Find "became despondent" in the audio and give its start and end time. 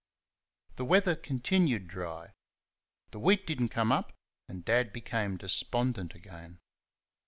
4.91-6.15